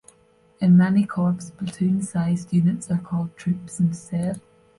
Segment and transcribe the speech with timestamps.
[0.59, 4.41] In many corps, platoon-sized units are called troops instead.